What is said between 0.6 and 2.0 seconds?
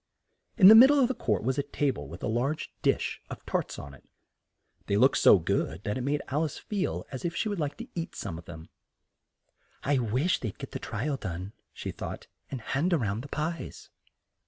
the mid dle of the court was a ta